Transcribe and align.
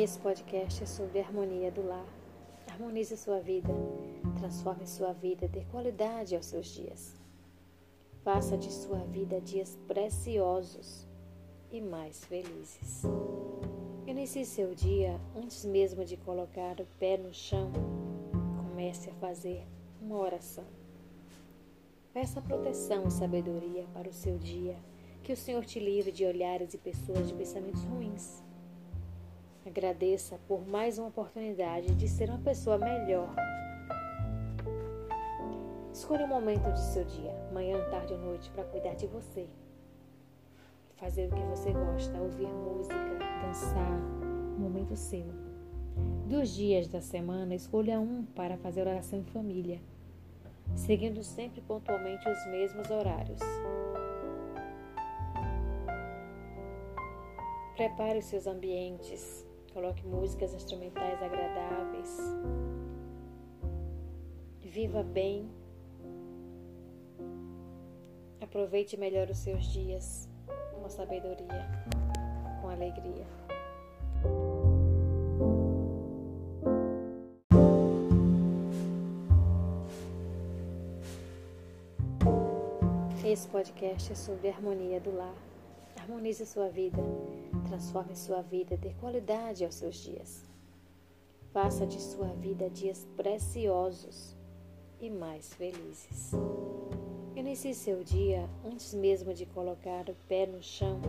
Esse 0.00 0.16
podcast 0.20 0.84
é 0.84 0.86
sobre 0.86 1.18
a 1.18 1.24
harmonia 1.24 1.72
do 1.72 1.84
lar. 1.84 2.06
Harmonize 2.70 3.16
sua 3.16 3.40
vida, 3.40 3.74
transforme 4.38 4.86
sua 4.86 5.12
vida, 5.12 5.48
dê 5.48 5.64
qualidade 5.72 6.36
aos 6.36 6.46
seus 6.46 6.68
dias. 6.68 7.16
Faça 8.22 8.56
de 8.56 8.72
sua 8.72 9.00
vida 9.00 9.40
dias 9.40 9.76
preciosos 9.88 11.04
e 11.72 11.80
mais 11.80 12.24
felizes. 12.26 13.02
Inicie 14.06 14.44
seu 14.44 14.72
dia 14.72 15.20
antes 15.34 15.64
mesmo 15.64 16.04
de 16.04 16.16
colocar 16.16 16.78
o 16.78 16.86
pé 17.00 17.16
no 17.16 17.34
chão. 17.34 17.72
Comece 18.56 19.10
a 19.10 19.14
fazer 19.14 19.66
uma 20.00 20.16
oração. 20.16 20.66
Peça 22.14 22.40
proteção 22.40 23.08
e 23.08 23.10
sabedoria 23.10 23.84
para 23.92 24.08
o 24.08 24.14
seu 24.14 24.38
dia, 24.38 24.76
que 25.24 25.32
o 25.32 25.36
Senhor 25.36 25.64
te 25.64 25.80
livre 25.80 26.12
de 26.12 26.24
olhares 26.24 26.72
e 26.72 26.78
pessoas 26.78 27.26
de 27.26 27.34
pensamentos 27.34 27.82
ruins 27.82 28.46
Agradeça 29.68 30.40
por 30.48 30.66
mais 30.66 30.98
uma 30.98 31.08
oportunidade 31.08 31.94
de 31.94 32.08
ser 32.08 32.30
uma 32.30 32.38
pessoa 32.38 32.78
melhor. 32.78 33.28
Escolha 35.92 36.24
um 36.24 36.28
momento 36.28 36.72
de 36.72 36.80
seu 36.80 37.04
dia, 37.04 37.34
manhã, 37.52 37.78
tarde 37.90 38.14
ou 38.14 38.18
noite, 38.18 38.48
para 38.48 38.64
cuidar 38.64 38.94
de 38.94 39.06
você. 39.06 39.46
Fazer 40.96 41.26
o 41.30 41.36
que 41.36 41.42
você 41.42 41.72
gosta, 41.72 42.16
ouvir 42.18 42.48
música, 42.48 42.96
dançar, 43.42 44.00
um 44.56 44.58
momento 44.58 44.96
seu. 44.96 45.26
Dos 46.26 46.48
dias 46.48 46.88
da 46.88 47.02
semana, 47.02 47.54
escolha 47.54 48.00
um 48.00 48.24
para 48.24 48.56
fazer 48.56 48.80
oração 48.80 49.18
em 49.18 49.24
família, 49.24 49.82
seguindo 50.76 51.22
sempre 51.22 51.60
pontualmente 51.60 52.26
os 52.26 52.46
mesmos 52.46 52.90
horários. 52.90 53.40
Prepare 57.76 58.18
os 58.18 58.24
seus 58.24 58.46
ambientes, 58.46 59.46
Coloque 59.72 60.04
músicas 60.06 60.54
instrumentais 60.54 61.22
agradáveis. 61.22 62.18
Viva 64.60 65.02
bem. 65.02 65.48
Aproveite 68.40 68.96
melhor 68.96 69.28
os 69.30 69.38
seus 69.38 69.66
dias 69.66 70.28
com 70.74 70.88
sabedoria, 70.88 71.66
com 72.60 72.68
alegria. 72.68 73.26
Esse 83.24 83.46
podcast 83.46 84.10
é 84.12 84.14
sobre 84.14 84.48
a 84.48 84.52
harmonia 84.52 84.98
do 84.98 85.14
lar. 85.14 85.34
Harmonize 86.00 86.46
sua 86.46 86.70
vida, 86.70 86.96
transforme 87.68 88.16
sua 88.16 88.42
vida, 88.42 88.76
dê 88.76 88.94
qualidade 88.94 89.64
aos 89.64 89.74
seus 89.74 89.96
dias. 89.96 90.44
Faça 91.52 91.86
de 91.86 92.00
sua 92.00 92.28
vida 92.28 92.68
dias 92.70 93.06
preciosos 93.16 94.36
e 95.00 95.10
mais 95.10 95.52
felizes. 95.54 96.32
Inicie 97.36 97.74
seu 97.74 98.02
dia 98.02 98.48
antes 98.64 98.94
mesmo 98.94 99.32
de 99.32 99.46
colocar 99.46 100.08
o 100.08 100.16
pé 100.26 100.46
no 100.46 100.62
chão. 100.62 101.00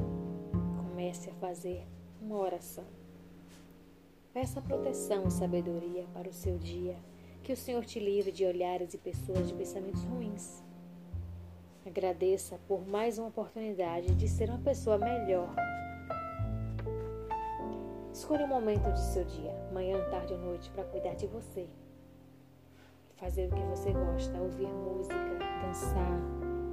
Comece 0.77 1.29
a 1.29 1.33
fazer 1.35 1.87
uma 2.21 2.37
oração. 2.37 2.85
Peça 4.33 4.61
proteção 4.61 5.27
e 5.27 5.31
sabedoria 5.31 6.05
para 6.13 6.29
o 6.29 6.33
seu 6.33 6.57
dia, 6.57 6.95
que 7.41 7.53
o 7.53 7.57
Senhor 7.57 7.83
te 7.83 7.99
livre 7.99 8.31
de 8.31 8.45
olhares 8.45 8.93
e 8.93 8.97
pessoas 8.97 9.47
de 9.47 9.53
pensamentos 9.53 10.03
ruins 10.03 10.61
Agradeça 11.89 12.59
por 12.67 12.87
mais 12.87 13.17
uma 13.17 13.29
oportunidade 13.29 14.13
de 14.13 14.27
ser 14.27 14.47
uma 14.49 14.59
pessoa 14.59 14.97
melhor. 14.99 15.55
Escolha 18.19 18.43
um 18.43 18.49
momento 18.49 18.91
de 18.91 18.99
seu 18.99 19.23
dia, 19.23 19.55
manhã, 19.71 19.97
tarde 20.09 20.33
ou 20.33 20.39
noite, 20.39 20.69
para 20.71 20.83
cuidar 20.83 21.13
de 21.13 21.25
você. 21.25 21.69
Fazer 23.15 23.47
o 23.47 23.55
que 23.55 23.61
você 23.61 23.93
gosta, 23.93 24.37
ouvir 24.37 24.67
música, 24.67 25.15
dançar, 25.65 26.19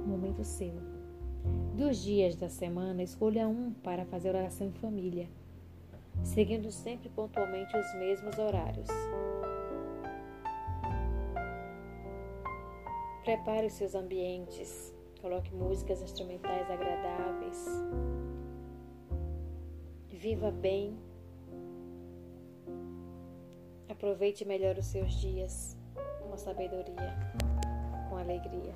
momento 0.05 0.43
seu. 0.43 0.73
Dos 1.73 1.99
dias 1.99 2.35
da 2.35 2.49
semana, 2.49 3.01
escolha 3.01 3.47
um 3.47 3.71
para 3.71 4.03
fazer 4.03 4.27
oração 4.27 4.67
em 4.67 4.73
família, 4.73 5.29
seguindo 6.21 6.69
sempre 6.69 7.07
pontualmente 7.07 7.77
os 7.77 7.93
mesmos 7.95 8.37
horários. 8.37 8.89
Prepare 13.23 13.67
os 13.67 13.73
seus 13.73 13.95
ambientes, 13.95 14.93
Coloque 15.21 15.55
músicas 15.55 16.01
instrumentais 16.01 16.69
agradáveis. 16.69 17.65
Viva 20.09 20.51
bem. 20.51 21.16
Aproveite 23.89 24.45
melhor 24.45 24.77
os 24.77 24.85
seus 24.85 25.13
dias 25.13 25.77
com 26.21 26.37
sabedoria, 26.37 27.15
com 28.09 28.17
alegria. 28.17 28.73